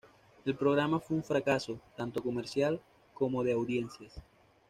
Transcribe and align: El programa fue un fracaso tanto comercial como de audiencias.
El 0.45 0.55
programa 0.55 0.99
fue 0.99 1.17
un 1.17 1.23
fracaso 1.23 1.77
tanto 1.95 2.23
comercial 2.23 2.81
como 3.13 3.43
de 3.43 3.51
audiencias. 3.51 4.19